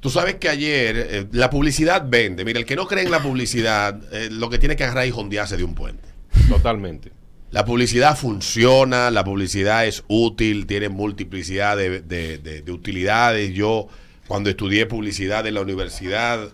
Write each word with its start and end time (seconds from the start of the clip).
Tú 0.00 0.08
sabes 0.10 0.36
que 0.36 0.48
ayer 0.48 0.96
eh, 1.10 1.26
la 1.32 1.50
publicidad 1.50 2.04
vende. 2.08 2.44
Mira, 2.44 2.58
el 2.58 2.64
que 2.66 2.74
no 2.76 2.86
cree 2.88 3.04
en 3.04 3.10
la 3.10 3.22
publicidad, 3.22 4.00
eh, 4.12 4.28
lo 4.30 4.48
que 4.48 4.58
tiene 4.58 4.74
que 4.76 4.84
agarrar 4.84 5.06
y 5.06 5.10
jondearse 5.10 5.56
de 5.56 5.64
un 5.64 5.74
puente. 5.74 6.08
Totalmente. 6.48 7.12
La 7.50 7.64
publicidad 7.64 8.16
funciona, 8.16 9.10
la 9.10 9.24
publicidad 9.24 9.84
es 9.86 10.04
útil, 10.08 10.66
tiene 10.66 10.88
multiplicidad 10.88 11.76
de, 11.76 12.00
de- 12.00 12.38
de- 12.38 12.62
de 12.62 12.72
utilidades. 12.72 13.52
Yo, 13.52 13.88
cuando 14.28 14.48
estudié 14.50 14.86
publicidad 14.86 15.46
en 15.46 15.54
la 15.54 15.60
universidad, 15.60 16.48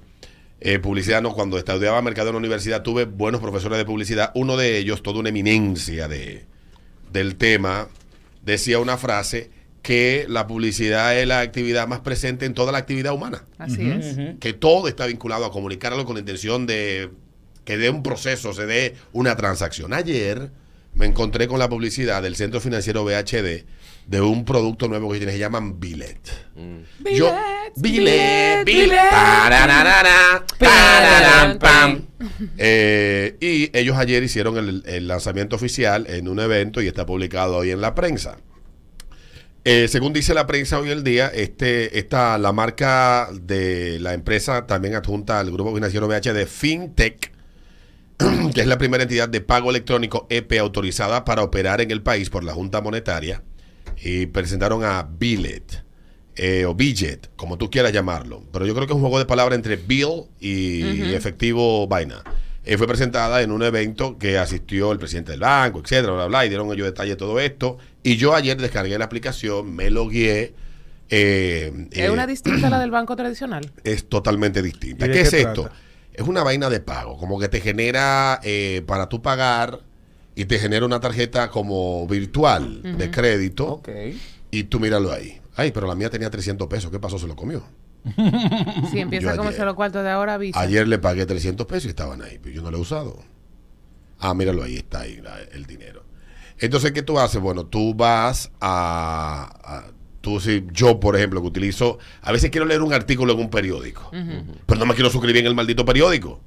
eh, 0.60 0.78
publicidad 0.78 1.20
no, 1.22 1.34
cuando 1.34 1.58
estudiaba 1.58 2.00
mercado 2.02 2.30
en 2.30 2.34
la 2.34 2.38
universidad, 2.38 2.82
tuve 2.82 3.04
buenos 3.04 3.40
profesores 3.42 3.76
de 3.78 3.84
publicidad. 3.84 4.32
Uno 4.34 4.56
de 4.56 4.78
ellos, 4.78 5.02
toda 5.02 5.20
una 5.20 5.28
eminencia 5.28 6.08
de, 6.08 6.46
del 7.12 7.36
tema, 7.36 7.88
decía 8.42 8.78
una 8.78 8.96
frase 8.96 9.50
que 9.87 10.27
la 10.29 10.48
publicidad 10.48 11.16
es 11.16 11.29
la 11.29 11.39
actividad 11.39 11.86
más 11.86 12.00
presente 12.00 12.45
en 12.45 12.55
toda 12.55 12.73
la 12.73 12.79
actividad 12.79 13.14
humana 13.14 13.45
Así 13.57 13.89
es. 13.89 14.16
que 14.41 14.53
todo 14.53 14.89
está 14.89 15.07
vinculado 15.07 15.44
a 15.44 15.53
comunicarlo 15.53 16.04
con 16.04 16.14
la 16.17 16.21
intención 16.21 16.67
de 16.67 17.11
que 17.64 17.79
de 17.79 17.89
un 17.89 18.03
proceso 18.03 18.53
se 18.53 18.67
dé 18.67 18.96
una 19.13 19.36
transacción. 19.36 19.93
Ayer 19.93 20.50
me 20.96 21.07
encontré 21.07 21.46
con 21.46 21.61
la 21.61 21.68
publicidad 21.68 22.21
del 22.21 22.35
Centro 22.35 22.61
Financiero 22.61 23.04
BHD 23.04 23.64
de 24.08 24.21
un 24.21 24.44
producto 24.44 24.89
nuevo 24.89 25.13
que 25.13 25.18
tiene, 25.18 25.32
se 25.35 25.39
llaman 25.39 25.79
Billet. 25.79 26.18
Yo, 27.14 27.32
Billet, 27.77 28.64
Billet, 28.64 28.91
tararara, 29.11 30.44
tararán, 30.58 31.58
pam. 31.61 32.03
Eh, 32.58 33.36
y 33.41 33.70
ellos 33.78 33.97
ayer 33.97 34.20
hicieron 34.25 34.58
el, 34.58 34.83
el 34.84 35.06
lanzamiento 35.06 35.55
oficial 35.55 36.08
en 36.08 36.27
un 36.27 36.41
evento 36.41 36.83
y 36.83 36.89
está 36.89 37.06
publicado 37.06 37.58
hoy 37.58 37.70
en 37.70 37.80
la 37.80 37.94
prensa. 37.94 38.39
Eh, 39.69 39.88
según 39.88 40.12
dice 40.12 40.33
la 40.33 40.47
prensa 40.47 40.78
hoy 40.78 40.91
el 40.91 41.02
día, 41.02 41.27
este, 41.27 41.98
esta, 41.98 42.38
la 42.38 42.52
marca 42.52 43.28
de 43.33 43.98
la 43.98 44.14
empresa 44.14 44.64
también 44.64 44.94
adjunta 44.94 45.41
al 45.41 45.50
grupo 45.50 45.74
financiero 45.74 46.06
BHD 46.06 46.47
FinTech, 46.47 47.32
que 48.54 48.60
es 48.60 48.66
la 48.68 48.78
primera 48.78 49.02
entidad 49.02 49.28
de 49.28 49.41
pago 49.41 49.70
electrónico 49.70 50.28
EP 50.30 50.52
autorizada 50.60 51.24
para 51.24 51.42
operar 51.42 51.80
en 51.80 51.91
el 51.91 52.00
país 52.00 52.30
por 52.30 52.44
la 52.44 52.54
Junta 52.54 52.80
Monetaria, 52.80 53.42
y 54.00 54.26
presentaron 54.26 54.84
a 54.84 55.02
Billet, 55.02 55.82
eh, 56.36 56.64
o 56.64 56.76
Billet, 56.76 57.28
como 57.34 57.58
tú 57.58 57.69
quieras 57.69 57.92
llamarlo. 57.92 58.44
Pero 58.52 58.66
yo 58.66 58.74
creo 58.76 58.86
que 58.86 58.92
es 58.92 58.96
un 58.96 59.02
juego 59.02 59.19
de 59.19 59.26
palabras 59.26 59.56
entre 59.56 59.74
Bill 59.74 60.26
y 60.38 61.12
efectivo 61.12 61.88
vaina. 61.88 62.22
Eh, 62.66 62.76
fue 62.78 62.88
presentada 62.88 63.42
en 63.42 63.52
un 63.52 63.62
evento 63.62 64.19
que 64.19 64.38
asistió 64.38 64.91
el 64.91 64.98
presidente 64.98 65.30
del 65.30 65.41
banco, 65.41 65.80
etcétera, 65.84 66.14
bla, 66.14 66.26
bla, 66.26 66.44
y 66.44 66.48
dieron 66.48 66.66
ellos 66.72 66.84
detalle 66.84 67.10
de 67.10 67.16
todo 67.16 67.38
esto. 67.38 67.78
Y 68.06 68.16
yo 68.18 68.36
ayer 68.36 68.56
descargué 68.56 68.96
la 68.98 69.06
aplicación, 69.06 69.74
me 69.74 69.90
logué. 69.90 70.54
eh, 71.08 71.88
¿Es 71.90 71.98
eh, 71.98 72.10
una 72.12 72.24
distinta 72.24 72.68
a 72.68 72.70
la 72.70 72.78
del 72.78 72.92
banco 72.92 73.16
tradicional? 73.16 73.72
es 73.82 74.08
totalmente 74.08 74.62
distinta. 74.62 75.06
¿Y 75.06 75.08
de 75.08 75.14
¿Qué 75.14 75.22
qué 75.22 75.26
es 75.26 75.34
esto? 75.34 75.68
Es 76.12 76.24
una 76.26 76.44
vaina 76.44 76.70
de 76.70 76.78
pago, 76.78 77.16
como 77.18 77.40
que 77.40 77.48
te 77.48 77.60
genera 77.60 78.38
eh, 78.44 78.84
para 78.86 79.08
tú 79.08 79.22
pagar 79.22 79.80
y 80.36 80.44
te 80.44 80.60
genera 80.60 80.86
una 80.86 81.00
tarjeta 81.00 81.50
como 81.50 82.06
virtual 82.06 82.80
de 82.96 83.10
crédito 83.10 83.82
y 84.52 84.62
tú 84.64 84.78
míralo 84.78 85.10
ahí. 85.12 85.41
Ay, 85.56 85.72
pero 85.72 85.88
la 85.88 85.96
mía 85.96 86.08
tenía 86.08 86.30
300 86.30 86.68
pesos. 86.68 86.92
¿Qué 86.92 87.00
pasó? 87.00 87.18
Se 87.18 87.26
lo 87.26 87.34
comió. 87.34 87.64
Si 88.92 89.00
empieza 89.00 89.32
Yo 89.32 89.36
comerse 89.36 89.58
ayer- 89.62 89.66
los 89.66 89.74
cuartos 89.74 90.04
de 90.04 90.10
ahora, 90.10 90.34
avisa. 90.34 90.60
Ayer 90.60 90.86
le 90.86 91.00
pagué 91.00 91.26
300 91.26 91.66
pesos 91.66 91.86
y 91.86 91.88
estaban 91.88 92.22
ahí, 92.22 92.38
pero 92.41 92.54
yo 92.54 92.62
no 92.62 92.70
lo 92.70 92.78
he 92.78 92.80
usado. 92.80 93.18
Ah, 94.20 94.32
míralo 94.32 94.62
ahí, 94.62 94.76
está 94.76 95.00
ahí 95.00 95.16
la- 95.20 95.41
el 95.52 95.66
dinero. 95.66 96.04
Entonces, 96.58 96.92
¿qué 96.92 97.02
tú 97.02 97.18
haces? 97.18 97.40
Bueno, 97.40 97.66
tú 97.66 97.94
vas 97.94 98.50
a, 98.60 99.50
a- 99.64 99.90
tú 100.20 100.40
si 100.40 100.64
yo, 100.72 100.98
por 101.00 101.14
ejemplo, 101.16 101.40
que 101.42 101.46
utilizo, 101.48 101.98
a 102.22 102.32
veces 102.32 102.50
quiero 102.50 102.66
leer 102.66 102.82
un 102.82 102.92
artículo 102.92 103.32
en 103.34 103.38
un 103.40 103.50
periódico, 103.50 104.10
pero 104.66 104.80
no 104.80 104.86
me 104.86 104.94
quiero 104.94 105.10
suscribir 105.10 105.42
en 105.42 105.46
el 105.46 105.54
maldito 105.54 105.84
periódico. 105.84 106.40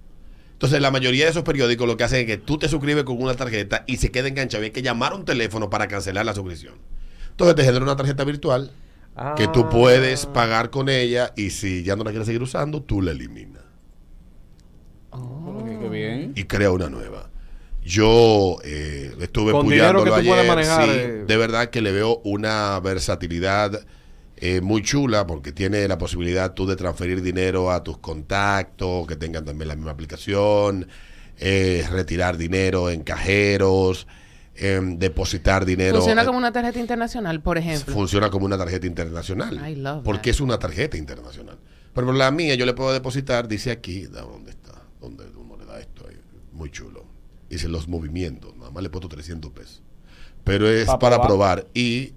Entonces, 0.53 0.81
la 0.81 0.91
mayoría 0.91 1.23
de 1.25 1.31
esos 1.31 1.43
periódicos 1.43 1.87
lo 1.87 1.95
que 1.95 2.03
hacen 2.03 2.19
es 2.21 2.25
que 2.25 2.37
tú 2.37 2.57
te 2.57 2.67
suscribes 2.67 3.05
con 3.05 3.21
una 3.21 3.33
tarjeta 3.35 3.85
y 3.87 3.95
se 3.97 4.11
queda 4.11 4.27
enganchado. 4.27 4.63
Y 4.63 4.65
hay 4.67 4.71
que 4.71 4.81
llamar 4.81 5.13
a 5.13 5.15
un 5.15 5.23
teléfono 5.23 5.69
para 5.69 5.87
cancelar 5.87 6.25
la 6.25 6.33
suscripción. 6.33 6.73
Entonces, 7.29 7.55
te 7.55 7.63
genera 7.63 7.81
una 7.83 7.95
tarjeta 7.95 8.25
virtual 8.25 8.71
que 9.37 9.47
tú 9.47 9.61
Ah. 9.61 9.69
puedes 9.69 10.25
pagar 10.25 10.69
con 10.69 10.89
ella 10.89 11.31
y 11.37 11.51
si 11.51 11.83
ya 11.83 11.95
no 11.95 12.03
la 12.03 12.09
quieres 12.11 12.25
seguir 12.25 12.41
usando, 12.41 12.81
tú 12.81 13.01
la 13.01 13.11
eliminas 13.11 13.63
Ok, 15.11 15.65
qué 15.81 15.89
bien. 15.89 16.33
y 16.35 16.43
crea 16.43 16.71
una 16.71 16.89
nueva. 16.89 17.29
Yo 17.89 18.57
eh, 18.63 19.15
estuve 19.19 19.51
Con 19.51 19.67
dinero 19.67 20.03
que 20.03 20.11
puyándolo 20.11 20.21
tú 20.21 20.27
puedes 20.27 20.43
ayer, 20.43 20.47
manejar, 20.47 20.83
sí, 20.85 20.91
eh. 20.93 21.23
de 21.25 21.37
verdad 21.37 21.69
que 21.71 21.81
le 21.81 21.91
veo 21.91 22.21
una 22.23 22.79
versatilidad 22.81 23.83
eh, 24.37 24.61
muy 24.61 24.83
chula 24.83 25.25
porque 25.25 25.51
tiene 25.51 25.87
la 25.87 25.97
posibilidad 25.97 26.53
tú 26.53 26.67
de 26.67 26.75
transferir 26.75 27.23
dinero 27.23 27.71
a 27.71 27.83
tus 27.83 27.97
contactos 27.97 29.07
que 29.07 29.15
tengan 29.15 29.43
también 29.43 29.69
la 29.69 29.75
misma 29.75 29.89
aplicación, 29.89 30.87
eh, 31.39 31.83
retirar 31.89 32.37
dinero 32.37 32.91
en 32.91 33.01
cajeros, 33.01 34.05
em, 34.55 34.99
depositar 34.99 35.65
dinero. 35.65 35.95
Funciona 35.97 36.25
como 36.25 36.37
una 36.37 36.51
tarjeta 36.51 36.77
internacional, 36.77 37.41
por 37.41 37.57
ejemplo. 37.57 37.91
funciona 37.91 38.29
como 38.29 38.45
una 38.45 38.57
tarjeta 38.59 38.85
internacional. 38.85 39.67
I 39.67 39.75
love 39.75 40.03
porque 40.03 40.29
that. 40.29 40.35
es 40.35 40.41
una 40.41 40.59
tarjeta 40.59 40.95
internacional. 40.95 41.57
Pero 41.95 42.13
la 42.13 42.29
mía 42.29 42.53
yo 42.53 42.67
le 42.67 42.75
puedo 42.75 42.93
depositar, 42.93 43.47
dice 43.47 43.71
aquí, 43.71 44.05
da- 44.05 44.21
¿dónde 44.21 44.51
está? 44.51 44.73
¿Dónde 45.01 45.23
uno 45.35 45.57
le 45.57 45.65
da 45.65 45.79
esto? 45.79 46.05
Ahí, 46.07 46.15
Muy 46.51 46.69
chulo. 46.69 47.18
Dice 47.49 47.67
los 47.67 47.87
movimientos, 47.87 48.55
nada 48.57 48.71
más 48.71 48.83
le 48.83 48.87
he 48.87 48.89
puesto 48.91 49.09
300 49.09 49.51
pesos. 49.51 49.81
Pero 50.43 50.69
es 50.69 50.85
Pa' 50.85 50.99
para 50.99 51.17
probar. 51.21 51.63
probar 51.63 51.67
y 51.73 52.13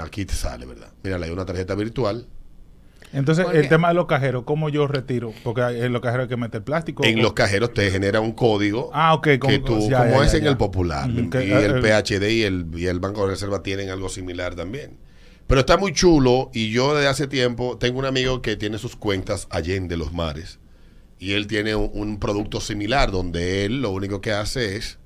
aquí 0.00 0.24
te 0.24 0.34
sale, 0.34 0.66
¿verdad? 0.66 0.92
Mira, 1.02 1.16
hay 1.16 1.30
una 1.30 1.44
tarjeta 1.46 1.74
virtual. 1.74 2.26
Entonces, 3.12 3.44
¿Por 3.44 3.54
el 3.54 3.68
tema 3.68 3.88
de 3.88 3.94
los 3.94 4.06
cajeros, 4.06 4.42
¿cómo 4.44 4.68
yo 4.68 4.88
retiro? 4.88 5.32
Porque 5.44 5.60
en 5.62 5.92
los 5.92 6.02
cajeros 6.02 6.24
hay 6.24 6.28
que 6.28 6.36
meter 6.36 6.64
plástico. 6.64 7.04
En 7.04 7.20
o- 7.20 7.22
los 7.22 7.32
cajeros 7.32 7.72
te 7.72 7.88
genera 7.92 8.20
un 8.20 8.32
código 8.32 8.90
Ah, 8.92 9.14
ok. 9.14 9.22
que 9.22 9.38
como- 9.38 9.60
tú, 9.64 9.88
ya, 9.88 9.98
como 9.98 10.10
ya, 10.20 10.24
es 10.26 10.32
ya, 10.32 10.38
en 10.38 10.44
ya. 10.44 10.50
el 10.50 10.56
popular, 10.56 11.08
que, 11.30 11.46
y 11.46 11.50
el 11.52 11.76
eh, 11.76 11.80
PHD 11.80 12.32
y 12.32 12.42
el, 12.42 12.66
y 12.74 12.86
el 12.86 12.98
Banco 12.98 13.24
de 13.24 13.30
Reserva 13.32 13.62
tienen 13.62 13.90
algo 13.90 14.08
similar 14.08 14.56
también. 14.56 14.98
Pero 15.46 15.60
está 15.60 15.76
muy 15.76 15.92
chulo 15.92 16.50
y 16.52 16.70
yo 16.70 16.94
desde 16.94 17.06
hace 17.08 17.26
tiempo 17.28 17.76
tengo 17.78 18.00
un 18.00 18.06
amigo 18.06 18.42
que 18.42 18.56
tiene 18.56 18.78
sus 18.78 18.96
cuentas 18.96 19.46
allende 19.50 19.96
los 19.96 20.12
mares 20.12 20.58
y 21.24 21.32
él 21.32 21.46
tiene 21.46 21.74
un, 21.74 21.90
un 21.94 22.18
producto 22.18 22.60
similar 22.60 23.10
donde 23.10 23.64
él 23.64 23.80
lo 23.82 23.90
único 23.90 24.20
que 24.20 24.32
hace 24.32 24.76
es, 24.76 24.98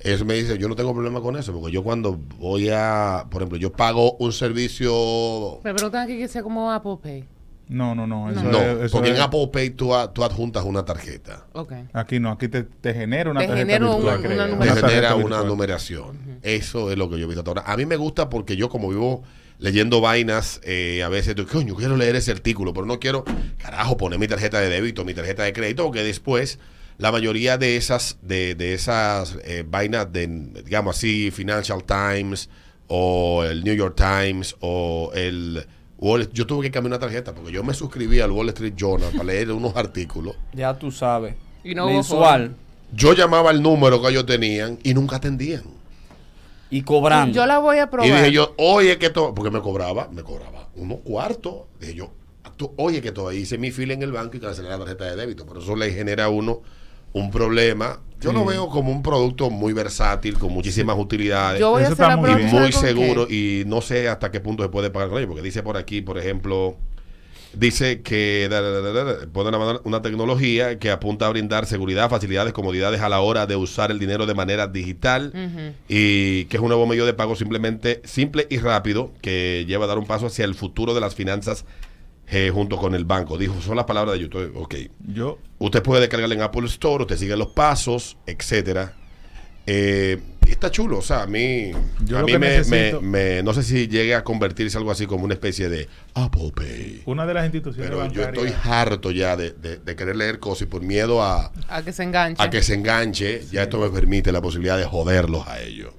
él 0.00 0.24
me 0.24 0.34
dice, 0.34 0.58
yo 0.58 0.68
no 0.68 0.74
tengo 0.76 0.92
problema 0.92 1.20
con 1.20 1.36
eso 1.36 1.52
porque 1.52 1.72
yo 1.72 1.82
cuando 1.82 2.18
voy 2.38 2.68
a, 2.70 3.26
por 3.30 3.42
ejemplo, 3.42 3.58
yo 3.58 3.72
pago 3.72 4.12
un 4.18 4.32
servicio... 4.32 5.60
Me 5.64 5.72
preguntan 5.74 6.02
aquí 6.04 6.18
que 6.18 6.28
sea 6.28 6.42
como 6.42 6.70
Apple 6.72 6.96
Pay. 7.02 7.24
No, 7.68 7.94
no, 7.94 8.06
no. 8.06 8.30
Eso 8.30 8.42
No, 8.42 8.58
es- 8.60 8.80
eso 8.84 8.92
porque 8.92 9.10
es- 9.10 9.16
en 9.16 9.22
Apple 9.22 9.48
Pay 9.52 9.70
tú, 9.70 9.94
a- 9.94 10.12
tú 10.12 10.22
adjuntas 10.22 10.64
una 10.64 10.84
tarjeta. 10.84 11.46
Ok. 11.54 11.72
Aquí 11.94 12.20
no, 12.20 12.30
aquí 12.30 12.48
te, 12.48 12.64
te 12.64 12.92
genera 12.92 13.30
una 13.30 13.40
Te 13.40 13.46
tarjeta 13.46 13.66
genera 13.66 13.90
un- 13.90 14.02
una 14.02 14.16
te 14.16 14.28
numeración. 14.50 14.90
genera 14.90 15.14
una 15.14 15.42
numeración. 15.44 16.18
Eso 16.42 16.90
es 16.92 16.98
lo 16.98 17.08
que 17.08 17.16
yo 17.18 17.24
he 17.24 17.26
visto 17.26 17.40
hasta 17.40 17.50
ahora. 17.50 17.62
A 17.66 17.76
mí 17.78 17.86
me 17.86 17.96
gusta 17.96 18.28
porque 18.28 18.56
yo 18.56 18.68
como 18.68 18.88
vivo 18.90 19.22
leyendo 19.58 20.00
vainas, 20.00 20.60
eh, 20.64 21.02
a 21.02 21.08
veces, 21.08 21.34
digo, 21.36 21.48
coño, 21.48 21.74
quiero 21.74 21.96
leer 21.96 22.16
ese 22.16 22.32
artículo, 22.32 22.72
pero 22.74 22.86
no 22.86 22.98
quiero, 23.00 23.24
carajo, 23.58 23.96
poner 23.96 24.18
mi 24.18 24.28
tarjeta 24.28 24.60
de 24.60 24.68
débito, 24.68 25.04
mi 25.04 25.14
tarjeta 25.14 25.42
de 25.44 25.52
crédito, 25.52 25.84
porque 25.84 26.02
después 26.02 26.58
la 26.98 27.10
mayoría 27.12 27.58
de 27.58 27.76
esas, 27.76 28.18
de, 28.22 28.54
de 28.54 28.74
esas 28.74 29.36
eh, 29.44 29.64
vainas 29.68 30.12
de, 30.12 30.26
digamos 30.64 30.96
así, 30.96 31.30
Financial 31.30 31.82
Times 31.84 32.48
o 32.88 33.44
el 33.44 33.64
New 33.64 33.74
York 33.74 33.96
Times 33.96 34.56
o 34.60 35.10
el... 35.14 35.66
Wall- 35.96 36.28
yo 36.32 36.46
tuve 36.46 36.64
que 36.66 36.70
cambiar 36.70 36.90
una 36.92 36.98
tarjeta 36.98 37.34
porque 37.34 37.50
yo 37.52 37.62
me 37.64 37.72
suscribí 37.72 38.20
al 38.20 38.30
Wall 38.32 38.48
Street 38.50 38.74
Journal 38.76 39.10
para 39.12 39.24
leer 39.24 39.52
unos 39.52 39.74
artículos. 39.76 40.36
Ya 40.52 40.76
tú 40.78 40.90
sabes. 40.92 41.34
Y 41.62 41.74
no 41.74 41.86
Mensual. 41.86 42.56
Yo 42.92 43.14
llamaba 43.14 43.50
el 43.52 43.62
número 43.62 44.02
que 44.02 44.08
ellos 44.10 44.26
tenían 44.26 44.78
y 44.82 44.92
nunca 44.92 45.16
atendían. 45.16 45.62
Y 46.70 46.82
cobrando. 46.82 47.34
Yo 47.34 47.46
la 47.46 47.58
voy 47.58 47.78
a 47.78 47.90
probar. 47.90 48.08
Y 48.08 48.12
dije 48.12 48.32
yo, 48.32 48.54
oye, 48.58 48.98
que 48.98 49.10
todo, 49.10 49.34
porque 49.34 49.50
me 49.50 49.60
cobraba, 49.60 50.08
me 50.10 50.22
cobraba 50.22 50.68
unos 50.74 51.00
cuartos. 51.00 51.64
Dije 51.78 51.94
yo, 51.94 52.12
tú, 52.56 52.72
oye, 52.76 53.00
que 53.00 53.12
todo, 53.12 53.32
hice 53.32 53.58
mi 53.58 53.70
fila 53.70 53.94
en 53.94 54.02
el 54.02 54.12
banco 54.12 54.36
y 54.36 54.40
cancelé 54.40 54.68
la 54.68 54.78
tarjeta 54.78 55.04
de 55.04 55.16
débito. 55.16 55.46
Por 55.46 55.58
eso 55.58 55.76
le 55.76 55.92
genera 55.92 56.24
a 56.24 56.28
uno 56.28 56.62
un 57.12 57.30
problema. 57.30 58.00
Yo 58.20 58.32
lo 58.32 58.44
veo 58.44 58.68
como 58.68 58.90
un 58.90 59.02
producto 59.02 59.50
muy 59.50 59.72
versátil, 59.74 60.38
con 60.38 60.52
muchísimas 60.52 60.98
utilidades. 60.98 61.60
Yo 61.60 61.70
voy 61.70 61.82
a 61.82 61.84
Eso 61.84 61.92
hacer 61.92 62.06
la 62.06 62.14
está 62.14 62.34
muy 62.34 62.42
y 62.42 62.44
muy 62.46 62.72
seguro 62.72 63.26
y 63.28 63.64
no 63.66 63.82
sé 63.82 64.08
hasta 64.08 64.30
qué 64.30 64.40
punto 64.40 64.62
se 64.62 64.70
puede 64.70 64.90
pagar 64.90 65.10
con 65.10 65.18
ello, 65.18 65.28
porque 65.28 65.42
dice 65.42 65.62
por 65.62 65.76
aquí, 65.76 66.00
por 66.00 66.16
ejemplo, 66.16 66.76
dice 67.56 68.02
que 68.02 68.48
da, 68.50 68.60
da, 68.60 68.92
da, 68.92 69.26
pone 69.32 69.56
una, 69.84 70.02
tecnología 70.02 70.78
que 70.78 70.90
apunta 70.90 71.26
a 71.26 71.30
brindar 71.30 71.66
seguridad, 71.66 72.10
facilidades, 72.10 72.52
comodidades 72.52 73.00
a 73.00 73.08
la 73.08 73.20
hora 73.20 73.46
de 73.46 73.56
usar 73.56 73.90
el 73.90 73.98
dinero 73.98 74.26
de 74.26 74.34
manera 74.34 74.66
digital 74.66 75.32
y 75.88 76.44
que 76.46 76.56
es 76.56 76.62
un 76.62 76.68
nuevo 76.68 76.86
medio 76.86 77.06
de 77.06 77.14
pago 77.14 77.36
simplemente 77.36 78.02
simple 78.04 78.46
y 78.50 78.58
rápido 78.58 79.12
que 79.20 79.64
lleva 79.66 79.84
a 79.84 79.88
dar 79.88 79.98
un 79.98 80.06
paso 80.06 80.26
hacia 80.26 80.44
el 80.44 80.54
futuro 80.54 80.94
de 80.94 81.00
las 81.00 81.14
finanzas 81.14 81.64
eh, 82.28 82.50
junto 82.52 82.76
con 82.76 82.94
el 82.94 83.04
banco. 83.04 83.36
Dijo, 83.36 83.60
son 83.60 83.76
las 83.76 83.84
palabras 83.84 84.14
de 84.14 84.20
YouTube. 84.20 84.52
Ok. 84.56 84.74
Yo, 85.06 85.38
Usted 85.58 85.82
puede 85.82 86.02
descargarla 86.02 86.34
en 86.34 86.42
Apple 86.42 86.66
Store, 86.66 87.04
usted 87.04 87.16
sigue 87.16 87.36
los 87.36 87.48
pasos, 87.48 88.18
etcétera. 88.26 88.92
Eh, 89.66 90.20
está 90.54 90.70
chulo. 90.70 90.98
O 90.98 91.02
sea, 91.02 91.22
a 91.22 91.26
mí, 91.26 91.72
Yo 92.04 92.18
a 92.18 92.22
mí 92.22 92.32
me, 92.38 92.58
necesito- 92.58 93.00
me- 93.00 93.36
me- 93.36 93.42
no 93.42 93.52
sé 93.54 93.62
si 93.62 93.86
llegue 93.88 94.14
a 94.14 94.24
convertirse 94.24 94.76
algo 94.78 94.90
así 94.90 95.06
como 95.06 95.24
una 95.24 95.34
especie 95.34 95.68
de 95.68 95.88
Apple 96.14 96.52
Pay. 96.54 97.02
Una 97.06 97.26
de 97.26 97.34
las 97.34 97.44
instituciones 97.44 97.90
Pero 97.90 98.06
yo 98.10 98.22
estoy 98.22 98.52
harto 98.64 99.10
ya 99.10 99.36
de, 99.36 99.50
de- 99.52 99.76
de 99.78 99.96
querer 99.96 100.16
leer 100.16 100.38
cosas 100.38 100.62
y 100.62 100.66
por 100.66 100.82
miedo 100.82 101.22
a, 101.22 101.52
A 101.68 101.82
que 101.82 101.92
se 101.92 102.02
enganche. 102.02 102.42
a 102.42 102.50
que 102.50 102.62
se 102.62 102.74
enganche, 102.74 103.44
ya 103.50 103.62
esto 103.64 103.78
me 103.78 103.90
permite 103.90 104.32
la 104.32 104.40
posibilidad 104.40 104.78
de 104.78 104.84
joderlos 104.84 105.46
a 105.46 105.60
ellos. 105.60 105.92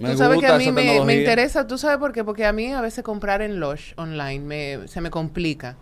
Me 0.00 0.10
Tú 0.10 0.18
sabes 0.18 0.40
que 0.40 0.46
a 0.48 0.58
mí 0.58 0.72
me, 0.72 1.00
me 1.04 1.14
interesa, 1.14 1.64
¿tú 1.66 1.78
sabes 1.78 1.98
por 1.98 2.12
qué? 2.12 2.24
Porque 2.24 2.44
a 2.44 2.52
mí 2.52 2.72
a 2.72 2.80
veces 2.80 3.04
comprar 3.04 3.40
en 3.40 3.60
Lush 3.60 3.92
online 3.96 4.40
me, 4.40 4.88
se 4.88 5.00
me 5.00 5.10
complica. 5.10 5.76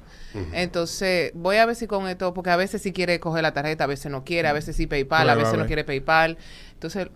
Entonces, 0.53 1.33
voy 1.35 1.57
a 1.57 1.67
ver 1.67 1.75
si 1.75 1.87
con 1.87 2.07
esto, 2.07 2.35
porque 2.35 2.51
a 2.51 2.57
veces 2.57 2.83
sí 2.83 2.93
quiere 2.93 3.19
coger 3.19 3.43
la 3.43 3.53
tarjeta, 3.55 3.85
a 3.85 3.87
veces 3.87 4.13
no 4.13 4.25
quiere, 4.25 4.47
a 4.49 4.53
veces 4.53 4.77
sí 4.77 4.87
PayPal, 4.87 5.29
a 5.31 5.35
veces 5.35 5.57
no 5.57 5.67
quiere 5.67 5.85
PayPal. 5.85 6.37
Entonces, 6.75 7.09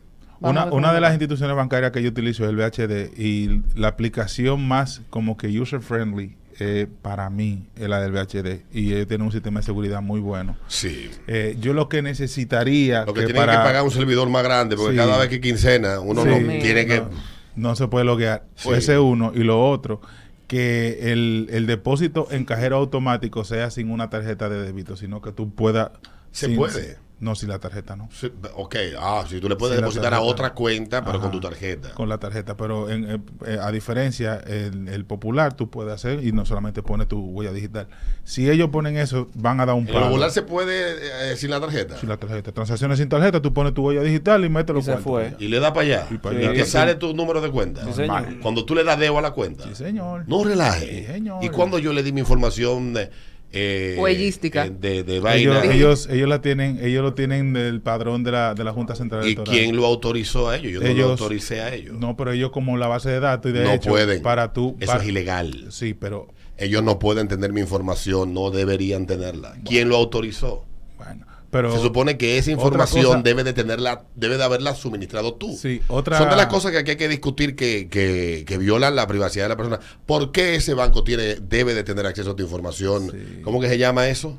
Una, 0.42 0.64
una 0.66 0.92
de 0.92 1.00
las 1.00 1.12
instituciones 1.12 1.54
bancarias 1.56 1.92
que 1.92 2.02
yo 2.02 2.08
utilizo 2.10 2.44
es 2.44 2.50
el 2.50 2.56
VHD 2.56 3.18
y 3.18 3.62
la 3.74 3.88
aplicación 3.88 4.66
más 4.66 5.02
como 5.10 5.36
que 5.36 5.48
user 5.60 5.80
friendly 5.80 6.36
eh, 6.60 6.86
para 7.00 7.30
mí 7.30 7.66
es 7.76 7.88
la 7.88 8.00
del 8.00 8.12
VHD 8.12 8.62
y 8.72 8.92
ellos 8.92 9.08
tienen 9.08 9.26
un 9.26 9.32
sistema 9.32 9.60
de 9.60 9.66
seguridad 9.66 10.02
muy 10.02 10.20
bueno. 10.20 10.56
Sí. 10.68 11.10
Eh, 11.26 11.56
yo 11.60 11.72
lo 11.72 11.88
que 11.88 12.02
necesitaría 12.02 13.04
Lo 13.04 13.14
que 13.14 13.20
que 13.20 13.26
tienen 13.26 13.42
para- 13.42 13.52
que 13.58 13.64
pagar 13.68 13.84
un 13.84 13.90
servidor 13.90 14.28
más 14.28 14.42
grande, 14.44 14.76
porque 14.76 14.92
Sí. 14.92 14.96
cada 14.98 15.18
vez 15.18 15.28
que 15.28 15.40
quincena 15.40 16.00
uno 16.00 16.22
Sí. 16.24 16.28
no 16.28 16.36
tiene 16.60 16.86
que... 16.86 17.00
no, 17.00 17.08
no 17.56 17.74
se 17.76 17.88
puede 17.88 18.04
loguear. 18.04 18.44
Sí. 18.54 18.68
Ese 18.70 18.98
uno 18.98 19.32
y 19.34 19.40
lo 19.44 19.64
otro 19.68 20.00
que 20.46 21.12
el, 21.12 21.48
el 21.50 21.66
depósito 21.66 22.28
en 22.30 22.44
cajero 22.44 22.76
automático 22.76 23.44
sea 23.44 23.70
sin 23.70 23.90
una 23.90 24.10
tarjeta 24.10 24.48
de 24.50 24.62
débito, 24.62 24.96
sino 24.96 25.22
que 25.22 25.32
tú 25.32 25.54
puedas 25.54 25.90
¿Se 26.30 26.46
sin- 26.46 26.56
puede? 26.56 26.98
No, 27.22 27.36
sin 27.36 27.50
la 27.50 27.60
tarjeta 27.60 27.94
no. 27.94 28.08
Sí, 28.12 28.32
Ok, 28.56 28.74
ah, 28.98 29.24
si 29.28 29.38
tú 29.40 29.48
le 29.48 29.54
puedes 29.54 29.76
Sí, 29.76 29.80
la 29.80 29.86
depositar 29.86 30.12
a 30.12 30.20
otra 30.22 30.54
cuenta, 30.54 31.04
pero 31.04 31.18
Ajá. 31.18 31.20
con 31.20 31.30
tu 31.30 31.40
tarjeta. 31.40 31.90
Con 31.94 32.08
la 32.08 32.18
tarjeta, 32.18 32.56
pero 32.56 32.90
en, 32.90 33.08
eh, 33.08 33.18
eh, 33.46 33.58
a 33.62 33.70
diferencia, 33.70 34.38
el, 34.44 34.88
el 34.88 35.04
popular 35.04 35.54
tú 35.54 35.70
puedes 35.70 35.94
hacer 35.94 36.24
y 36.24 36.32
no 36.32 36.44
solamente 36.44 36.82
pones 36.82 37.06
tu 37.06 37.20
huella 37.24 37.52
digital. 37.52 37.86
Si 38.24 38.50
ellos 38.50 38.70
ponen 38.70 38.96
eso, 38.96 39.28
van 39.34 39.60
a 39.60 39.66
dar 39.66 39.76
un 39.76 39.82
¿En 39.82 39.88
el 39.88 39.94
palo. 39.94 40.06
popular 40.08 40.32
se 40.32 40.42
puede 40.42 41.30
eh, 41.32 41.36
sin 41.36 41.50
la 41.50 41.60
tarjeta? 41.60 41.96
Sin 41.96 42.08
la 42.08 42.16
tarjeta. 42.16 42.50
Transacciones 42.50 42.98
sin 42.98 43.08
tarjeta, 43.08 43.40
tú 43.40 43.52
pones 43.54 43.72
tu 43.72 43.86
huella 43.86 44.02
digital 44.02 44.44
y 44.44 44.48
metes 44.48 44.74
los 44.74 44.82
Y 44.82 44.90
se 44.90 44.96
fue. 44.96 45.36
Y 45.38 45.46
le 45.46 45.60
da 45.60 45.72
para 45.72 45.86
allá. 45.86 46.06
Y 46.10 46.18
para 46.18 46.34
Y 46.34 46.44
allá. 46.44 46.52
te 46.54 46.64
Sí. 46.64 46.70
sale 46.72 46.96
tu 46.96 47.14
número 47.14 47.40
de 47.40 47.52
cuenta. 47.52 47.84
Sí. 47.92 48.02
Cuando 48.42 48.64
tú 48.64 48.74
le 48.74 48.82
das 48.82 48.98
debo 48.98 49.20
a 49.20 49.22
la 49.22 49.30
cuenta. 49.30 49.62
Sí, 49.62 49.76
señor. 49.76 50.24
No 50.26 50.42
relaje. 50.42 51.06
Sí, 51.06 51.12
señor. 51.12 51.44
Y 51.44 51.50
cuando 51.50 51.78
yo 51.78 51.92
le 51.92 52.02
di 52.02 52.10
mi 52.10 52.18
información 52.20 52.92
de, 52.94 53.10
eh, 53.52 53.96
Huellística. 53.98 54.66
eh, 54.66 54.70
de, 54.70 55.02
de 55.04 55.12
Ellos, 55.16 55.22
vaina. 55.22 55.64
ellos, 55.74 56.08
ellos 56.10 56.28
la 56.28 56.40
tienen, 56.40 56.78
ellos 56.82 57.02
lo 57.02 57.14
tienen 57.14 57.52
del 57.52 57.80
padrón 57.80 58.24
de 58.24 58.32
la, 58.32 58.54
de 58.54 58.64
la 58.64 58.72
Junta 58.72 58.94
Central 58.94 59.22
¿Y 59.22 59.32
Electoral. 59.32 59.52
quién 59.60 59.76
lo 59.76 59.86
autorizó 59.86 60.48
a 60.48 60.56
ellos? 60.56 60.72
Yo 60.72 60.80
no 60.80 60.86
lo 60.86 60.92
Ellos- 60.92 61.10
autoricé 61.20 61.60
a 61.60 61.74
ellos. 61.74 61.96
No, 61.98 62.16
pero 62.16 62.32
ellos 62.32 62.50
como 62.50 62.76
la 62.76 62.86
base 62.88 63.10
de 63.10 63.20
datos 63.20 63.50
y 63.50 63.54
de 63.54 63.64
No 63.64 63.72
hecho, 63.72 63.90
pueden. 63.90 64.22
para 64.22 64.52
tú 64.52 64.76
Eso 64.80 64.90
para- 64.92 65.02
es 65.02 65.08
ilegal. 65.08 65.66
Sí, 65.70 65.94
pero 65.94 66.28
Ellos 66.58 66.82
no 66.82 66.98
pueden 66.98 67.28
tener 67.28 67.52
mi 67.52 67.60
información, 67.60 68.32
no 68.34 68.50
deberían 68.50 69.06
tenerla. 69.06 69.54
¿Quién 69.64 69.88
lo 69.88 69.96
autorizó? 69.96 70.64
bueno, 70.96 71.26
pero 71.52 71.70
Se 71.70 71.78
supone 71.80 72.16
que 72.16 72.38
esa 72.38 72.50
información 72.50 73.04
cosa- 73.04 73.22
debe 73.22 73.44
de 73.44 73.52
tenerla, 73.52 74.06
debe 74.16 74.36
de 74.38 74.42
haberla 74.42 74.74
suministrado 74.74 75.34
tú. 75.34 75.54
Sí, 75.56 75.80
otra 75.86 76.18
Son 76.18 76.28
de 76.30 76.34
las 76.36 76.46
cosas 76.46 76.72
que 76.72 76.78
aquí 76.78 76.90
hay 76.92 76.96
que 76.96 77.08
discutir 77.08 77.54
que, 77.54 77.88
que, 77.88 78.44
que 78.46 78.58
violan 78.58 78.96
la 78.96 79.06
privacidad 79.06 79.44
de 79.44 79.48
la 79.50 79.56
persona. 79.56 79.78
¿Por 80.06 80.32
qué 80.32 80.54
ese 80.56 80.74
banco 80.74 81.04
tiene, 81.04 81.36
debe 81.36 81.74
de 81.74 81.84
tener 81.84 82.06
acceso 82.06 82.30
a 82.32 82.34
tu 82.36 82.42
información? 82.42 83.10
Sí. 83.12 83.40
¿Cómo 83.44 83.60
que 83.60 83.68
se 83.68 83.78
llama 83.78 84.08
eso? 84.08 84.38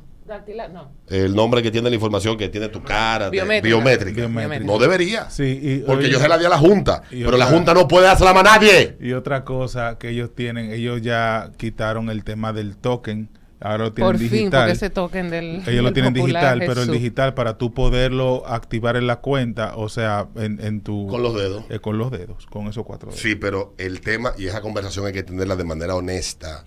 No. 0.72 0.92
El 1.10 1.36
nombre 1.36 1.62
que 1.62 1.70
tiene 1.70 1.90
la 1.90 1.96
información, 1.96 2.38
que 2.38 2.50
tiene 2.50 2.70
tu 2.70 2.82
cara. 2.82 3.26
de- 3.26 3.32
Biométrica. 3.32 4.22
biométrica. 4.26 4.66
No 4.66 4.80
debería. 4.80 5.30
Sí, 5.30 5.60
y, 5.62 5.78
Porque 5.80 6.06
oye, 6.06 6.14
yo 6.14 6.20
se 6.20 6.28
la 6.28 6.38
di 6.40 6.46
a 6.46 6.50
la 6.50 6.58
Junta. 6.58 7.04
y 7.12 7.24
pero 7.24 7.38
la 7.38 7.46
Junta 7.46 7.74
no 7.76 7.88
puede 7.88 8.06
dársela 8.08 8.32
a 8.32 8.42
nadie. 8.42 8.98
Y 9.00 9.12
otra 9.14 9.44
cosa 9.44 9.98
que 10.00 10.10
ellos 10.10 10.34
tienen, 10.34 10.72
ellos 10.72 11.02
ya 11.04 11.52
quitaron 11.58 12.10
el 12.10 12.24
tema 12.24 12.54
del 12.54 12.78
token, 12.78 13.30
ahora 13.64 13.86
lo 13.86 13.94
tienen 13.94 14.12
Por 14.12 14.20
fin, 14.20 14.30
digital. 14.30 14.62
porque 14.62 14.72
ese 14.74 14.90
token 14.90 15.30
del. 15.30 15.64
ellos 15.68 15.84
lo 15.84 15.94
tienen 15.94 16.14
popular, 16.14 16.56
digital, 16.56 16.64
pero 16.68 16.82
el 16.84 16.92
digital 16.92 17.34
para 17.34 17.58
tú 17.58 17.74
poderlo 17.74 18.44
activar 18.46 18.96
en 18.98 19.08
la 19.08 19.18
cuenta, 19.22 19.76
o 19.78 19.90
sea, 19.90 20.28
en, 20.36 20.60
en 20.64 20.82
tu... 20.82 21.08
Con 21.08 21.24
los 21.24 21.34
dedos. 21.36 21.64
eh, 21.70 21.80
con 21.80 21.98
los 21.98 22.12
dedos, 22.12 22.46
con 22.48 22.68
esos 22.68 22.84
cuatro 22.86 23.10
dedos. 23.10 23.22
Sí, 23.22 23.36
pero 23.36 23.74
el 23.78 24.02
tema, 24.02 24.34
y 24.38 24.46
esa 24.48 24.62
conversación 24.62 25.06
hay 25.08 25.14
que 25.14 25.24
tenerla 25.24 25.56
de 25.56 25.64
manera 25.64 25.96
honesta. 25.96 26.66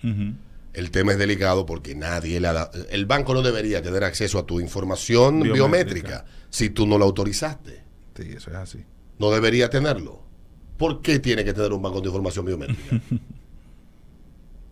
El 0.72 0.90
tema 0.90 1.12
es 1.12 1.18
delicado 1.18 1.64
porque 1.64 1.94
nadie 1.94 2.38
le 2.40 2.48
ha 2.48 2.52
dado. 2.52 2.70
El 2.90 3.06
banco 3.06 3.32
no 3.32 3.40
debería 3.42 3.80
tener 3.82 4.04
acceso 4.04 4.38
a 4.38 4.44
tu 4.46 4.60
información 4.60 5.40
Biométrica. 5.40 5.54
biométrica, 5.54 6.24
si 6.50 6.68
tú 6.70 6.86
no 6.86 6.98
la 6.98 7.04
autorizaste. 7.06 7.82
Sí, 8.14 8.32
eso 8.36 8.50
es 8.50 8.56
así. 8.56 8.84
No 9.18 9.30
debería 9.30 9.70
tenerlo. 9.70 10.20
¿Por 10.76 11.00
qué 11.00 11.18
tiene 11.18 11.42
que 11.44 11.54
tener 11.54 11.72
un 11.72 11.80
banco 11.80 12.00
de 12.02 12.08
información 12.08 12.44
biométrica? 12.44 13.00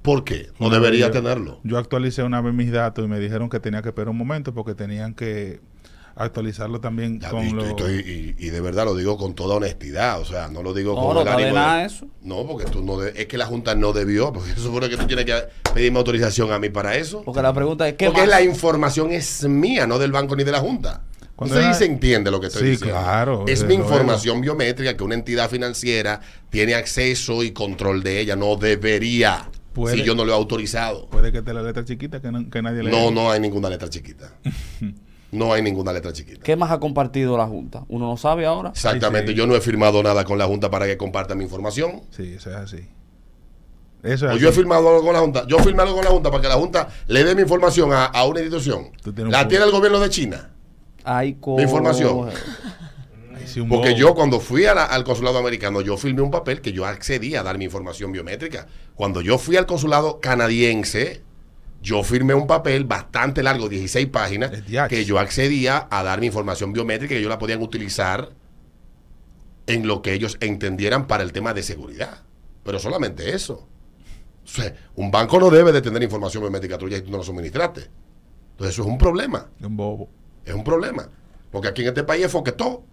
¿Por 0.05 0.23
qué? 0.23 0.51
No 0.61 0.69
debería 0.69 1.07
yo- 1.07 1.13
tenerlo. 1.13 1.61
Yo 1.65 1.79
actualicé 1.79 2.23
una 2.25 2.43
vez 2.43 2.53
mis 2.53 2.71
datos 2.71 3.03
y 3.03 3.09
me 3.09 3.19
dijeron 3.19 3.49
que 3.49 3.59
tenía 3.59 3.81
que 3.81 3.89
esperar 3.89 4.11
un 4.11 4.19
momento 4.19 4.53
porque 4.53 4.75
tenían 4.75 5.15
que 5.15 5.61
actualizarlo 6.15 6.79
también 6.79 7.19
Ya, 7.21 7.31
con 7.31 7.43
y, 7.49 7.51
los... 7.53 7.65
estoy- 7.65 8.35
y- 8.39 8.47
y 8.47 8.51
de 8.51 8.61
verdad 8.61 8.85
lo 8.85 8.95
digo 8.95 9.17
con 9.17 9.35
toda 9.35 9.55
honestidad. 9.57 10.21
O 10.21 10.27
sea, 10.27 10.49
no 10.49 10.63
lo 10.63 10.75
digo 10.75 10.95
No, 10.95 11.01
con 11.15 11.25
no 11.25 11.39
el 11.39 11.45
de- 11.47 11.53
nada 11.53 11.87
eso. 11.87 12.07
No, 12.21 12.47
porque 12.47 12.67
tú 12.71 12.85
no 12.85 12.99
de- 12.99 13.15
es 13.21 13.27
que 13.27 13.39
la 13.39 13.47
Junta 13.47 13.75
no 13.75 13.95
debió, 13.95 14.31
porque 14.31 14.51
se 14.51 14.61
supone 14.61 14.91
que 14.91 14.99
tú 14.99 15.07
tienes 15.07 15.25
que 15.25 15.35
pedirme 15.73 15.97
autorización 15.99 16.53
a 16.53 16.59
mí 16.59 16.69
para 16.69 16.97
eso. 16.97 17.23
Porque 17.25 17.41
la 17.41 17.55
pregunta 17.55 17.89
es, 17.89 17.95
¿qué 17.95 18.05
Porque 18.05 18.21
más? 18.21 18.29
la 18.29 18.43
información 18.43 19.11
es 19.11 19.43
mía, 19.49 19.87
no 19.87 19.99
del 19.99 20.13
banco 20.13 20.37
ni 20.37 20.45
de 20.45 20.53
la 20.53 20.61
Junta. 20.61 21.01
Cuando 21.35 21.57
Usted 21.57 21.65
era- 21.67 21.75
se 21.75 21.87
entiende 21.87 22.31
lo 22.31 22.41
que 22.41 22.47
estoy 22.49 22.63
Sí, 22.63 22.69
diciendo. 22.73 22.95
claro, 23.01 23.45
Es 23.49 23.63
mi 23.65 23.69
luego. 23.77 23.83
información 23.85 24.41
biométrica 24.43 24.97
que 24.97 25.03
una 25.03 25.15
entidad 25.17 25.49
financiera 25.51 26.21
tiene 26.51 26.75
acceso 26.75 27.43
y 27.43 27.51
control 27.53 28.05
de 28.05 28.21
ella. 28.21 28.37
No 28.37 28.55
debería. 28.55 29.51
Puede- 29.75 29.97
Si 29.97 30.05
yo 30.05 30.15
no 30.15 30.25
lo 30.25 30.33
he 30.33 30.35
autorizado. 30.35 31.09
Puede 31.11 31.31
que 31.33 31.39
esté 31.39 31.53
la 31.53 31.63
letra 31.63 31.85
chiquita 31.85 32.21
que, 32.23 32.31
no- 32.33 32.49
que 32.49 32.63
nadie 32.63 32.83
le 32.85 32.91
No, 32.91 33.11
no 33.11 33.31
hay 33.31 33.41
ninguna 33.41 33.69
letra 33.69 33.89
chiquita. 33.91 34.33
No 35.33 35.53
hay 35.53 35.63
ninguna 35.63 35.93
letra 35.93 36.13
chiquita. 36.13 36.43
¿Qué 36.45 36.55
más 36.55 36.71
ha 36.71 36.79
compartido 36.79 37.37
la 37.37 37.45
Junta? 37.45 37.83
Uno 37.89 38.07
no 38.07 38.17
sabe 38.17 38.47
ahora. 38.47 38.69
Exactamente. 38.71 39.31
Ay, 39.33 39.35
sí. 39.35 39.39
Yo 39.41 39.49
no 39.49 39.57
he 39.57 39.61
firmado 39.61 40.01
nada 40.01 40.25
con 40.25 40.39
la 40.39 40.47
Junta 40.47 40.71
para 40.71 40.87
que 40.87 40.97
comparta 40.97 41.35
mi 41.35 41.43
información. 41.43 42.03
Sí, 42.11 42.35
eso 42.37 42.51
es 42.51 42.57
así. 42.57 42.87
Eso 44.05 44.27
O 44.27 44.31
es 44.31 44.41
yo 44.41 44.49
he 44.51 44.53
firmado 44.53 44.89
algo 44.91 45.03
con 45.03 45.13
la 45.13 45.19
Junta. 45.19 45.45
Yo 45.49 45.57
he 45.59 45.63
firmado 45.65 45.89
algo 45.89 45.97
con 45.97 46.05
la 46.05 46.11
Junta 46.13 46.31
para 46.31 46.41
que 46.41 46.49
la 46.49 46.55
Junta 46.55 46.89
le 47.09 47.25
dé 47.25 47.35
mi 47.35 47.43
información 47.43 47.93
a, 47.93 48.05
a 48.05 48.25
una 48.27 48.39
institución. 48.43 48.91
Un 49.05 49.31
La 49.33 49.49
tiene 49.49 49.65
el 49.65 49.73
gobierno 49.73 49.99
de 49.99 50.09
China. 50.09 50.51
Hay 51.03 51.35
co- 51.35 51.57
De 51.57 51.65
información. 51.65 52.29
Un 53.57 53.69
Porque 53.69 53.91
bobo. 53.91 53.99
yo 53.99 54.15
cuando 54.15 54.41
fui 54.41 54.65
a 54.67 54.75
la- 54.75 54.85
al 54.87 55.05
consulado 55.05 55.39
americano, 55.39 55.81
yo 55.81 55.97
firmé 55.97 56.23
un 56.23 56.31
papel 56.31 56.61
que 56.61 56.73
yo 56.73 56.85
accedía 56.87 57.41
a 57.41 57.43
dar 57.43 57.59
mi 57.59 57.65
información 57.65 58.13
biométrica. 58.13 58.67
Cuando 58.95 59.21
yo 59.21 59.39
fui 59.39 59.57
al 59.57 59.67
consulado 59.67 60.21
canadiense, 60.21 61.23
yo 61.83 62.03
firmé 62.03 62.35
un 62.35 62.47
papel 62.47 62.85
bastante 62.85 63.43
largo, 63.43 63.69
16 63.69 64.07
páginas, 64.09 64.51
que 64.89 65.05
yo 65.05 65.19
accedía 65.19 65.87
a 65.91 66.03
dar 66.03 66.21
mi 66.21 66.27
información 66.27 66.73
biométrica 66.73 67.15
y 67.15 67.19
ellos 67.19 67.29
la 67.31 67.39
podían 67.39 67.61
utilizar 67.63 68.31
en 69.67 69.87
lo 69.87 70.03
que 70.03 70.13
ellos 70.13 70.37
entendieran 70.41 71.07
para 71.07 71.23
el 71.23 71.33
tema 71.33 71.55
de 71.55 71.63
seguridad. 71.63 72.23
Pero 72.65 72.79
solamente 72.79 73.35
eso. 73.35 73.67
O 74.45 74.47
sea, 74.49 74.75
un 74.95 75.11
banco 75.11 75.39
no 75.39 75.51
debe 75.51 75.73
de 75.73 75.81
tener 75.83 76.03
información 76.03 76.43
biométrica 76.43 76.77
tuya 76.79 76.99
y 76.99 77.03
tú 77.03 77.11
no 77.11 77.19
la 77.19 77.25
suministraste. 77.25 77.89
Entonces 78.53 78.75
eso 78.75 78.83
es 78.83 78.89
un 78.89 78.99
problema. 78.99 79.49
Un 79.63 79.77
bobo. 79.77 80.09
Es 80.45 80.55
un 80.55 80.65
problema. 80.65 81.09
Porque 81.51 81.69
aquí 81.69 81.83
en 81.83 81.89
este 81.89 82.05
país 82.05 82.25
es 82.27 82.31
foquetó. 82.33 82.85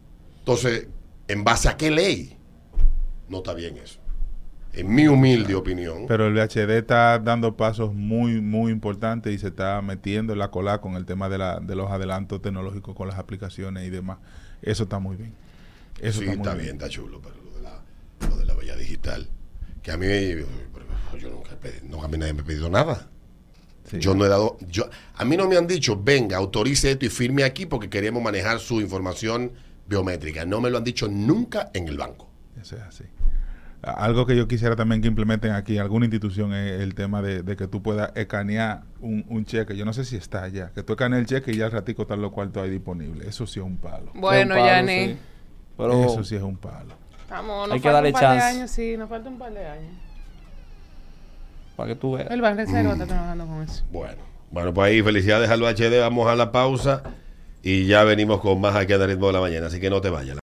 Entonces, 0.42 0.88
¿en 1.28 1.44
base 1.44 1.70
a 1.70 1.78
qué 1.78 1.92
ley? 1.92 2.38
No 3.30 3.38
está 3.38 3.54
bien 3.54 3.78
eso. 3.78 4.00
En 4.74 4.94
mi 4.94 5.06
humilde 5.08 5.54
opinión. 5.54 6.06
Pero 6.08 6.28
el 6.28 6.34
VHD 6.34 6.70
está 6.78 7.20
dando 7.20 7.58
pasos 7.58 7.94
muy, 7.94 8.40
muy 8.42 8.72
importantes 8.72 9.34
y 9.34 9.38
se 9.38 9.48
está 9.48 9.82
metiendo 9.82 10.32
en 10.34 10.40
la 10.40 10.50
cola 10.50 10.80
con 10.80 10.96
el 10.96 11.06
tema 11.06 11.28
de, 11.30 11.38
la, 11.38 11.60
de 11.60 11.76
los 11.76 11.92
adelantos 11.92 12.42
tecnológicos 12.42 12.96
con 12.96 13.08
las 13.08 13.18
aplicaciones 13.20 13.86
y 13.86 13.90
demás. 13.90 14.20
Eso 14.62 14.84
está 14.84 15.00
muy 15.00 15.18
bien. 15.18 15.34
Eso 16.00 16.20
sí, 16.22 16.26
está 16.26 16.32
muy 16.36 16.38
está 16.38 16.54
bien. 16.54 16.64
bien, 16.66 16.76
está 16.78 16.90
chulo, 16.90 17.22
pero 17.22 17.36
lo 17.44 17.52
de 17.58 17.62
la, 17.62 17.82
lo 18.30 18.38
de 18.38 18.46
la 18.46 18.56
huella 18.56 18.76
digital. 18.78 19.28
Que 19.84 19.92
a 19.92 19.98
mí, 19.98 20.08
yo 21.20 21.30
nunca, 21.30 21.52
he 21.54 21.56
pedido- 21.58 21.88
nunca 21.90 22.06
a 22.06 22.10
mí 22.10 22.18
nadie 22.18 22.34
me 22.34 22.42
ha 22.42 22.46
pedido 22.46 22.70
nada. 22.70 23.10
Sí. 23.90 24.00
Yo 24.00 24.16
no 24.16 24.26
he 24.26 24.30
dado, 24.30 24.58
yo, 24.70 24.90
a 25.16 25.26
mí 25.26 25.36
no 25.36 25.50
me 25.50 25.58
han 25.58 25.68
dicho, 25.68 26.02
venga, 26.02 26.38
autorice 26.38 26.92
esto 26.92 27.06
y 27.06 27.10
firme 27.10 27.44
aquí 27.44 27.66
porque 27.66 27.90
queremos 27.90 28.24
manejar 28.24 28.60
su 28.60 28.80
información 28.80 29.52
biométrica. 29.88 30.46
No 30.46 30.62
me 30.62 30.70
lo 30.70 30.78
han 30.78 30.84
dicho 30.84 31.08
nunca 31.08 31.70
en 31.74 31.88
el 31.88 31.98
banco. 31.98 32.30
Eso 32.60 32.76
es 32.76 32.82
así. 32.84 33.04
Algo 33.84 34.28
que 34.28 34.36
yo 34.38 34.48
quisiera 34.48 34.76
también 34.76 35.02
que 35.02 35.08
implementen 35.08 35.54
aquí, 35.54 35.80
alguna 35.80 36.06
institución, 36.06 36.54
es 36.54 36.82
el 36.82 36.94
tema 36.94 37.24
de, 37.24 37.42
de 37.42 37.56
que 37.56 37.68
tú 37.68 37.82
puedas 37.82 38.12
escanear 38.16 38.84
un, 39.00 39.26
un 39.28 39.44
cheque. 39.46 39.76
Yo 39.76 39.86
no 39.86 39.94
sé 39.94 40.06
si 40.06 40.16
está 40.18 40.44
allá. 40.44 40.72
Que 40.76 40.84
tú 40.84 40.94
escanees 40.94 41.22
el 41.22 41.26
cheque 41.26 41.52
y 41.52 41.58
ya 41.58 41.66
al 41.66 41.72
ratico 41.72 42.04
están 42.04 42.22
los 42.22 42.32
cuartos 42.32 42.62
ahí 42.62 42.70
disponibles. 42.70 43.28
Eso 43.28 43.48
sí 43.48 43.60
es 43.60 43.66
un 43.66 43.78
palo. 43.78 44.12
Bueno, 44.14 44.56
Yanni. 44.56 45.08
sí. 45.14 45.18
Pero 45.78 46.04
Eso 46.06 46.24
sí 46.24 46.36
es 46.36 46.44
un 46.44 46.58
palo. 46.58 46.94
Vamos, 47.28 47.70
nos 47.70 47.74
Hay 47.76 47.80
que 47.82 47.90
falta 47.90 47.94
darle 47.94 48.10
un 48.10 48.14
par 48.14 48.22
de 48.22 48.28
chance. 48.40 48.58
años, 48.58 48.70
sí, 48.72 48.98
nos 48.98 49.10
falta 49.10 49.30
un 49.30 49.40
par 49.40 49.52
de 49.54 49.66
años. 49.68 49.94
para 51.76 51.90
que 51.90 51.96
tú 51.96 52.12
veas. 52.14 52.30
El 52.30 52.42
Ban 52.42 52.58
Reserva 52.58 52.90
Mm. 52.90 52.94
está 52.94 53.08
trabajando 53.08 53.48
con 53.48 53.64
eso. 53.64 53.84
Bueno, 53.92 54.22
bueno, 54.52 54.74
pues 54.74 54.92
ahí 54.92 55.02
felicidades 55.02 55.50
al 55.50 55.64
HD. 55.64 56.00
Vamos 56.02 56.28
a 56.28 56.36
la 56.36 56.52
pausa 56.52 57.02
y 57.64 57.86
ya 57.86 58.04
venimos 58.04 58.42
con 58.42 58.60
más 58.60 58.76
aquí 58.76 58.94
a 58.94 58.98
ritmo 59.06 59.28
de 59.28 59.34
la 59.34 59.42
mañana. 59.42 59.68
Así 59.68 59.80
que 59.80 59.90
no 59.90 60.02
te 60.02 60.10
vayas. 60.10 60.38